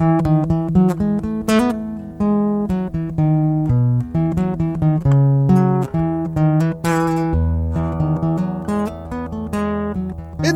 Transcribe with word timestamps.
In 0.00 0.06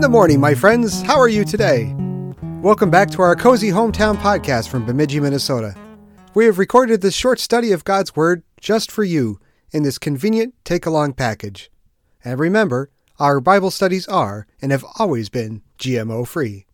the 0.00 0.08
morning, 0.08 0.38
my 0.38 0.54
friends. 0.54 1.02
How 1.02 1.18
are 1.18 1.28
you 1.28 1.44
today? 1.44 1.92
Welcome 2.60 2.88
back 2.88 3.10
to 3.10 3.22
our 3.22 3.34
cozy 3.34 3.70
hometown 3.70 4.16
podcast 4.16 4.68
from 4.68 4.86
Bemidji, 4.86 5.18
Minnesota. 5.18 5.74
We 6.34 6.44
have 6.44 6.60
recorded 6.60 7.00
this 7.00 7.16
short 7.16 7.40
study 7.40 7.72
of 7.72 7.82
God's 7.82 8.14
Word 8.14 8.44
just 8.60 8.92
for 8.92 9.02
you 9.02 9.40
in 9.72 9.82
this 9.82 9.98
convenient 9.98 10.54
take 10.64 10.86
along 10.86 11.14
package. 11.14 11.68
And 12.24 12.38
remember, 12.38 12.90
our 13.18 13.40
Bible 13.40 13.72
studies 13.72 14.06
are 14.06 14.46
and 14.60 14.70
have 14.70 14.84
always 15.00 15.28
been 15.28 15.62
GMO 15.80 16.28
free. 16.28 16.66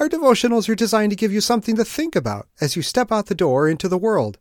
Our 0.00 0.08
devotionals 0.08 0.66
are 0.70 0.74
designed 0.74 1.10
to 1.10 1.16
give 1.16 1.30
you 1.30 1.42
something 1.42 1.76
to 1.76 1.84
think 1.84 2.16
about 2.16 2.48
as 2.58 2.74
you 2.74 2.80
step 2.80 3.12
out 3.12 3.26
the 3.26 3.34
door 3.34 3.68
into 3.68 3.86
the 3.86 3.98
world, 3.98 4.38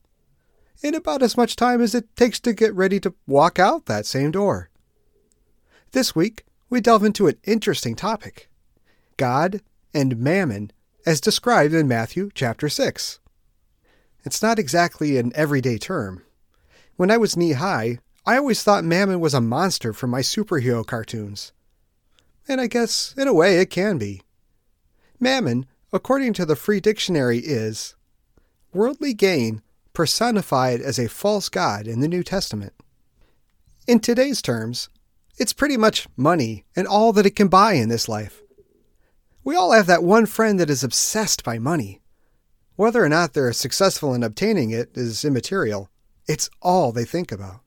in 0.81 0.95
about 0.95 1.21
as 1.21 1.35
much 1.35 1.57
time 1.57 1.81
as 1.81 1.93
it 1.93 2.15
takes 2.15 2.39
to 2.39 2.53
get 2.53 2.73
ready 2.73 2.97
to 3.01 3.13
walk 3.27 3.59
out 3.59 3.85
that 3.85 4.05
same 4.05 4.31
door. 4.31 4.69
This 5.91 6.15
week, 6.15 6.45
we 6.69 6.79
delve 6.79 7.03
into 7.03 7.27
an 7.27 7.35
interesting 7.43 7.93
topic 7.93 8.47
God 9.17 9.61
and 9.93 10.17
mammon 10.17 10.71
as 11.05 11.19
described 11.19 11.73
in 11.73 11.89
Matthew 11.89 12.29
chapter 12.33 12.69
6. 12.69 13.19
It's 14.23 14.41
not 14.41 14.59
exactly 14.59 15.17
an 15.17 15.33
everyday 15.35 15.77
term. 15.77 16.23
When 16.95 17.11
I 17.11 17.17
was 17.17 17.35
knee 17.35 17.51
high, 17.51 17.99
I 18.25 18.37
always 18.37 18.63
thought 18.63 18.85
mammon 18.85 19.19
was 19.19 19.33
a 19.33 19.41
monster 19.41 19.91
from 19.91 20.09
my 20.09 20.21
superhero 20.21 20.87
cartoons. 20.87 21.51
And 22.47 22.61
I 22.61 22.67
guess, 22.67 23.13
in 23.17 23.27
a 23.27 23.33
way, 23.33 23.59
it 23.59 23.69
can 23.69 23.97
be. 23.97 24.21
Mammon, 25.19 25.65
according 25.91 26.33
to 26.33 26.45
the 26.45 26.55
Free 26.55 26.79
Dictionary, 26.79 27.39
is 27.39 27.95
worldly 28.73 29.13
gain 29.13 29.61
personified 29.93 30.79
as 30.79 30.97
a 30.97 31.09
false 31.09 31.49
god 31.49 31.87
in 31.87 31.99
the 31.99 32.07
New 32.07 32.23
Testament. 32.23 32.73
In 33.87 33.99
today's 33.99 34.41
terms, 34.41 34.89
it's 35.37 35.53
pretty 35.53 35.77
much 35.77 36.07
money 36.15 36.65
and 36.75 36.87
all 36.87 37.11
that 37.13 37.25
it 37.25 37.35
can 37.35 37.47
buy 37.47 37.73
in 37.73 37.89
this 37.89 38.07
life. 38.07 38.41
We 39.43 39.55
all 39.55 39.71
have 39.71 39.87
that 39.87 40.03
one 40.03 40.25
friend 40.25 40.59
that 40.59 40.69
is 40.69 40.83
obsessed 40.83 41.43
by 41.43 41.59
money. 41.59 42.01
Whether 42.75 43.03
or 43.03 43.09
not 43.09 43.33
they're 43.33 43.51
successful 43.51 44.13
in 44.13 44.23
obtaining 44.23 44.71
it 44.71 44.91
is 44.95 45.25
immaterial. 45.25 45.89
It's 46.27 46.49
all 46.61 46.91
they 46.91 47.03
think 47.03 47.31
about. 47.31 47.61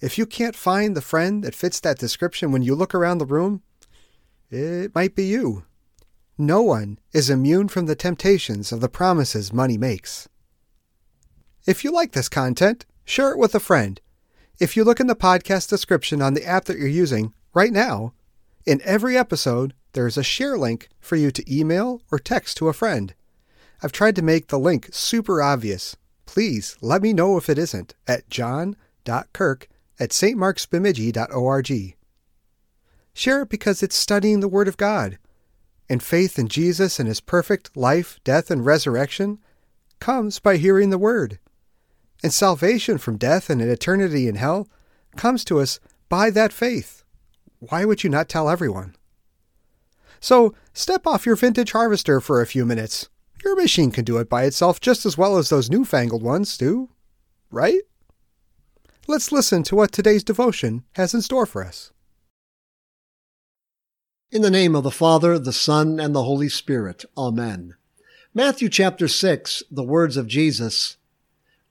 If 0.00 0.18
you 0.18 0.26
can't 0.26 0.54
find 0.54 0.94
the 0.94 1.00
friend 1.00 1.42
that 1.42 1.54
fits 1.54 1.80
that 1.80 1.98
description 1.98 2.52
when 2.52 2.62
you 2.62 2.74
look 2.74 2.94
around 2.94 3.18
the 3.18 3.24
room, 3.24 3.62
it 4.50 4.94
might 4.94 5.14
be 5.14 5.24
you. 5.24 5.64
No 6.38 6.62
one 6.62 6.98
is 7.12 7.30
immune 7.30 7.68
from 7.68 7.86
the 7.86 7.96
temptations 7.96 8.72
of 8.72 8.80
the 8.80 8.88
promises 8.88 9.52
money 9.52 9.78
makes. 9.78 10.28
If 11.66 11.82
you 11.84 11.90
like 11.90 12.12
this 12.12 12.28
content, 12.28 12.86
share 13.04 13.32
it 13.32 13.38
with 13.38 13.54
a 13.54 13.60
friend 13.60 14.00
if 14.58 14.76
you 14.76 14.84
look 14.84 15.00
in 15.00 15.06
the 15.06 15.14
podcast 15.14 15.68
description 15.68 16.22
on 16.22 16.32
the 16.34 16.46
app 16.46 16.64
that 16.64 16.78
you're 16.78 16.88
using 16.88 17.34
right 17.52 17.72
now, 17.72 18.14
in 18.64 18.80
every 18.84 19.16
episode, 19.16 19.74
there 19.92 20.06
is 20.06 20.16
a 20.16 20.22
share 20.22 20.56
link 20.56 20.88
for 20.98 21.16
you 21.16 21.30
to 21.30 21.54
email 21.54 22.00
or 22.10 22.18
text 22.18 22.56
to 22.56 22.68
a 22.68 22.72
friend. 22.72 23.14
I've 23.82 23.92
tried 23.92 24.16
to 24.16 24.22
make 24.22 24.48
the 24.48 24.58
link 24.58 24.88
super 24.92 25.42
obvious. 25.42 25.96
Please 26.24 26.76
let 26.80 27.02
me 27.02 27.12
know 27.12 27.36
if 27.36 27.50
it 27.50 27.58
isn't 27.58 27.94
at 28.08 28.30
john.kirk 28.30 29.68
at 30.00 30.10
stmarksbemidji.org. 30.10 31.96
Share 33.12 33.42
it 33.42 33.48
because 33.48 33.82
it's 33.82 33.96
studying 33.96 34.40
the 34.40 34.48
Word 34.48 34.68
of 34.68 34.76
God, 34.76 35.18
and 35.88 36.02
faith 36.02 36.38
in 36.38 36.48
Jesus 36.48 36.98
and 36.98 37.08
His 37.08 37.20
perfect 37.20 37.76
life, 37.76 38.18
death, 38.24 38.50
and 38.50 38.64
resurrection 38.64 39.38
comes 40.00 40.38
by 40.38 40.56
hearing 40.56 40.90
the 40.90 40.98
Word 40.98 41.38
and 42.22 42.32
salvation 42.32 42.98
from 42.98 43.16
death 43.16 43.50
and 43.50 43.60
an 43.60 43.68
eternity 43.68 44.28
in 44.28 44.36
hell 44.36 44.68
comes 45.16 45.44
to 45.44 45.60
us 45.60 45.78
by 46.08 46.30
that 46.30 46.52
faith. 46.52 47.04
Why 47.58 47.84
would 47.84 48.04
you 48.04 48.10
not 48.10 48.28
tell 48.28 48.48
everyone? 48.48 48.94
So, 50.20 50.54
step 50.72 51.06
off 51.06 51.26
your 51.26 51.36
vintage 51.36 51.72
harvester 51.72 52.20
for 52.20 52.40
a 52.40 52.46
few 52.46 52.64
minutes. 52.64 53.08
Your 53.44 53.54
machine 53.54 53.90
can 53.90 54.04
do 54.04 54.18
it 54.18 54.28
by 54.28 54.44
itself 54.44 54.80
just 54.80 55.06
as 55.06 55.16
well 55.16 55.36
as 55.36 55.48
those 55.48 55.70
newfangled 55.70 56.22
ones 56.22 56.56
do, 56.56 56.88
right? 57.50 57.82
Let's 59.06 59.30
listen 59.30 59.62
to 59.64 59.76
what 59.76 59.92
today's 59.92 60.24
devotion 60.24 60.84
has 60.94 61.14
in 61.14 61.22
store 61.22 61.46
for 61.46 61.64
us. 61.64 61.92
In 64.32 64.42
the 64.42 64.50
name 64.50 64.74
of 64.74 64.82
the 64.82 64.90
Father, 64.90 65.38
the 65.38 65.52
Son, 65.52 66.00
and 66.00 66.12
the 66.12 66.24
Holy 66.24 66.48
Spirit. 66.48 67.04
Amen. 67.16 67.76
Matthew 68.34 68.68
chapter 68.68 69.06
6, 69.06 69.62
the 69.70 69.84
words 69.84 70.16
of 70.16 70.26
Jesus. 70.26 70.96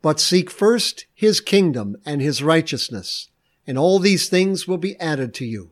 But 0.02 0.22
seek 0.22 0.50
first 0.50 1.06
his 1.14 1.42
kingdom 1.42 1.98
and 2.06 2.22
his 2.22 2.42
righteousness, 2.42 3.28
and 3.68 3.78
all 3.78 4.00
these 4.00 4.30
things 4.30 4.70
will 4.70 4.78
be 4.78 4.98
added 5.02 5.34
to 5.34 5.46
you. 5.46 5.72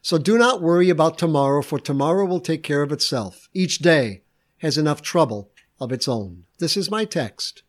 So 0.00 0.16
do 0.16 0.38
not 0.38 0.62
worry 0.62 0.88
about 0.88 1.18
tomorrow, 1.18 1.60
for 1.60 1.78
tomorrow 1.78 2.24
will 2.24 2.40
take 2.40 2.62
care 2.62 2.80
of 2.80 2.92
itself. 2.92 3.50
Each 3.52 3.78
day 3.78 4.22
has 4.58 4.78
enough 4.78 5.02
trouble 5.02 5.50
of 5.78 5.92
its 5.92 6.08
own. 6.08 6.44
This 6.58 6.78
is 6.78 6.90
my 6.90 7.04
text. 7.04 7.62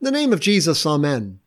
In 0.00 0.04
the 0.04 0.10
name 0.10 0.34
of 0.34 0.40
Jesus, 0.40 0.84
Amen. 0.84 1.40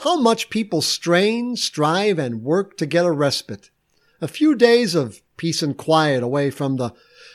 How 0.00 0.20
much 0.20 0.50
people 0.50 0.82
strain, 0.82 1.56
strive, 1.56 2.18
and 2.18 2.42
work 2.42 2.76
to 2.76 2.84
get 2.84 3.06
a 3.06 3.10
respite. 3.10 3.70
A 4.20 4.28
few 4.28 4.54
days 4.54 4.94
of 4.94 5.20
peace 5.36 5.62
and 5.62 5.76
quiet 5.76 6.22
away 6.22 6.50
from 6.50 6.76
the 6.76 6.92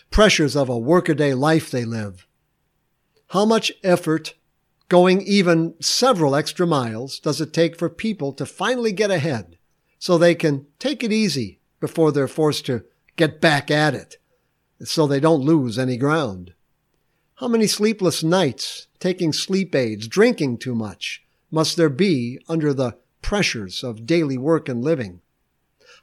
pressures 0.10 0.56
of 0.56 0.70
a 0.70 0.78
workaday 0.78 1.34
life 1.34 1.70
they 1.70 1.86
live. 1.86 2.28
How 3.28 3.46
much 3.46 3.72
effort 3.84 4.34
Going 4.92 5.22
even 5.22 5.76
several 5.80 6.36
extra 6.36 6.68
miles 6.68 7.18
does 7.18 7.40
it 7.40 7.54
take 7.54 7.78
for 7.78 7.90
people 7.90 8.34
to 8.34 8.46
finally 8.46 8.92
get 8.92 9.10
ahead 9.10 9.58
so 9.98 10.18
they 10.18 10.36
can 10.36 10.68
take 10.80 11.02
it 11.02 11.14
easy 11.14 11.62
before 11.80 12.12
they're 12.12 12.28
forced 12.28 12.66
to 12.66 12.84
get 13.16 13.40
back 13.40 13.72
at 13.72 13.94
it 13.94 14.18
so 14.84 15.08
they 15.08 15.22
don't 15.22 15.46
lose 15.46 15.80
any 15.80 15.96
ground? 15.96 16.56
How 17.36 17.48
many 17.48 17.68
sleepless 17.68 18.22
nights, 18.22 18.88
taking 19.00 19.32
sleep 19.32 19.74
aids, 19.74 20.10
drinking 20.10 20.58
too 20.58 20.76
much, 20.76 21.24
must 21.50 21.78
there 21.78 21.88
be 21.88 22.42
under 22.50 22.74
the 22.74 22.98
pressures 23.22 23.86
of 23.86 24.06
daily 24.06 24.38
work 24.38 24.68
and 24.68 24.84
living? 24.84 25.22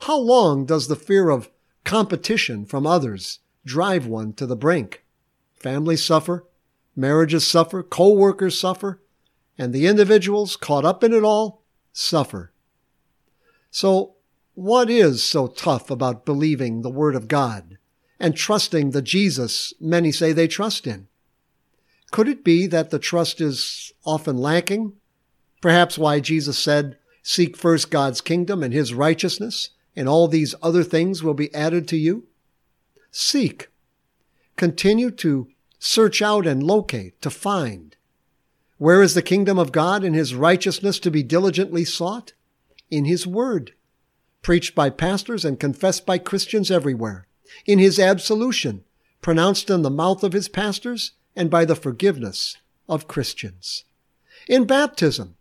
How 0.01 0.19
long 0.19 0.65
does 0.65 0.89
the 0.89 0.97
fear 0.97 1.29
of 1.29 1.51
competition 1.85 2.65
from 2.65 2.87
others 2.87 3.41
drive 3.65 4.07
one 4.07 4.33
to 4.35 4.47
the 4.47 4.57
brink? 4.57 5.05
Families 5.57 6.05
suffer, 6.05 6.45
Marriages 6.99 7.47
suffer, 7.47 7.85
co-workers 7.85 8.59
suffer, 8.59 9.01
and 9.57 9.73
the 9.73 9.87
individuals 9.87 10.57
caught 10.57 10.85
up 10.85 11.05
in 11.05 11.13
it 11.13 11.23
all 11.23 11.63
suffer. 11.93 12.53
So 13.71 14.17
what 14.55 14.91
is 14.91 15.23
so 15.23 15.47
tough 15.47 15.93
about 15.93 16.27
believing 16.27 16.83
the 16.83 16.91
Word 16.91 17.15
of 17.15 17.29
God 17.29 17.79
and 18.19 18.37
trusting 18.37 18.91
the 18.91 19.01
Jesus 19.01 19.73
many 19.81 20.11
say 20.11 20.33
they 20.33 20.49
trust 20.49 20.89
in? 20.89 21.07
Could 22.11 22.27
it 22.27 22.43
be 22.43 22.67
that 22.67 22.91
the 22.91 22.99
trust 22.99 23.41
is 23.41 23.93
often 24.05 24.37
lacking? 24.37 24.95
Perhaps 25.61 25.99
why 25.99 26.19
Jesus 26.19 26.59
said, 26.59 26.99
Seek 27.23 27.57
first 27.57 27.93
God's 27.93 28.21
kingdom 28.21 28.65
and 28.65 28.75
his 28.75 28.93
righteousness, 28.93 29.71
and 29.97 30.09
all 30.09 30.29
these 30.29 30.55
other 30.63 30.85
things 30.85 31.23
will 31.23 31.35
be 31.35 31.55
added 31.55 31.89
to 31.89 31.97
you? 31.97 32.27
Seek. 33.11 33.69
Continue 34.57 35.11
to 35.13 35.49
search 35.79 36.21
out 36.21 36.47
and 36.47 36.63
locate, 36.63 37.21
to 37.23 37.31
find. 37.31 37.97
Where 38.79 39.03
is 39.03 39.15
the 39.15 39.23
kingdom 39.23 39.59
of 39.59 39.73
God 39.73 40.05
and 40.05 40.15
his 40.15 40.35
righteousness 40.35 40.99
to 41.01 41.11
be 41.11 41.23
diligently 41.23 41.85
sought? 41.85 42.33
In 42.91 43.05
his 43.05 43.27
word, 43.27 43.73
preached 44.43 44.75
by 44.75 44.91
pastors 44.91 45.45
and 45.45 45.61
confessed 45.61 46.07
by 46.07 46.19
Christians 46.19 46.71
everywhere. 46.71 47.27
In 47.67 47.79
his 47.79 47.99
absolution, 47.99 48.85
pronounced 49.21 49.69
in 49.69 49.83
the 49.83 49.91
mouth 49.91 50.23
of 50.23 50.33
his 50.33 50.49
pastors 50.49 51.13
and 51.35 51.51
by 51.51 51.65
the 51.65 51.77
forgiveness 51.77 52.57
of 52.89 53.09
Christians. 53.09 53.85
In 54.49 54.65
baptism, 54.65 55.37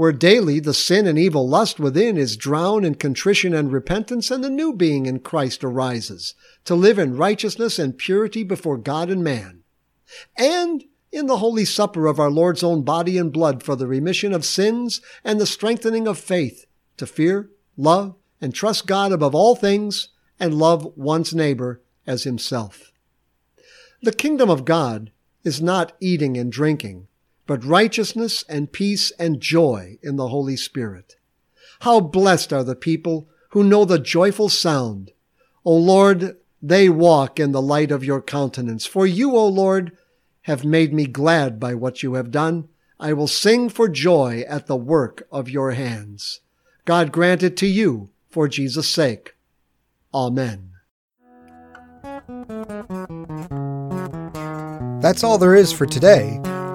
where 0.00 0.12
daily 0.12 0.58
the 0.58 0.72
sin 0.72 1.06
and 1.06 1.18
evil 1.18 1.46
lust 1.46 1.78
within 1.78 2.16
is 2.16 2.34
drowned 2.34 2.86
in 2.86 2.94
contrition 2.94 3.52
and 3.52 3.70
repentance, 3.70 4.30
and 4.30 4.42
the 4.42 4.48
new 4.48 4.72
being 4.72 5.04
in 5.04 5.20
Christ 5.20 5.62
arises 5.62 6.34
to 6.64 6.74
live 6.74 6.98
in 6.98 7.18
righteousness 7.18 7.78
and 7.78 7.98
purity 7.98 8.42
before 8.42 8.78
God 8.78 9.10
and 9.10 9.22
man 9.22 9.62
and 10.38 10.84
in 11.12 11.26
the 11.26 11.36
Holy 11.36 11.66
Supper 11.66 12.06
of 12.06 12.18
our 12.18 12.30
Lord's 12.30 12.62
own 12.62 12.82
body 12.82 13.18
and 13.18 13.30
blood 13.30 13.62
for 13.62 13.76
the 13.76 13.86
remission 13.86 14.32
of 14.32 14.46
sins 14.46 15.02
and 15.22 15.38
the 15.38 15.44
strengthening 15.44 16.08
of 16.08 16.16
faith 16.16 16.64
to 16.96 17.04
fear, 17.06 17.50
love, 17.76 18.14
and 18.40 18.54
trust 18.54 18.86
God 18.86 19.12
above 19.12 19.34
all 19.34 19.54
things 19.54 20.08
and 20.38 20.54
love 20.54 20.90
one's 20.96 21.34
neighbor 21.34 21.82
as 22.06 22.24
himself. 22.24 22.90
The 24.00 24.12
kingdom 24.12 24.48
of 24.48 24.64
God 24.64 25.10
is 25.44 25.60
not 25.60 25.92
eating 26.00 26.38
and 26.38 26.50
drinking, 26.50 27.06
but 27.50 27.64
righteousness 27.64 28.44
and 28.48 28.70
peace 28.70 29.10
and 29.18 29.40
joy 29.40 29.98
in 30.04 30.14
the 30.14 30.28
Holy 30.28 30.54
Spirit. 30.54 31.16
How 31.80 31.98
blessed 31.98 32.52
are 32.52 32.62
the 32.62 32.76
people 32.76 33.28
who 33.48 33.64
know 33.64 33.84
the 33.84 33.98
joyful 33.98 34.48
sound, 34.48 35.10
O 35.64 35.74
Lord, 35.74 36.36
they 36.62 36.88
walk 36.88 37.40
in 37.40 37.50
the 37.50 37.60
light 37.60 37.90
of 37.90 38.04
your 38.04 38.22
countenance. 38.22 38.86
For 38.86 39.04
you, 39.04 39.34
O 39.34 39.48
Lord, 39.48 39.98
have 40.42 40.64
made 40.64 40.94
me 40.94 41.06
glad 41.06 41.58
by 41.58 41.74
what 41.74 42.04
you 42.04 42.14
have 42.14 42.30
done. 42.30 42.68
I 43.00 43.12
will 43.14 43.26
sing 43.26 43.68
for 43.68 43.88
joy 43.88 44.44
at 44.48 44.68
the 44.68 44.76
work 44.76 45.26
of 45.32 45.50
your 45.50 45.72
hands. 45.72 46.42
God 46.84 47.10
grant 47.10 47.42
it 47.42 47.56
to 47.56 47.66
you 47.66 48.10
for 48.28 48.46
Jesus' 48.46 48.88
sake. 48.88 49.34
Amen. 50.14 50.70
That's 55.00 55.24
all 55.24 55.36
there 55.38 55.56
is 55.56 55.72
for 55.72 55.86
today, 55.86 56.40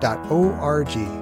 www.stmarksbemidji.org. 0.00 1.19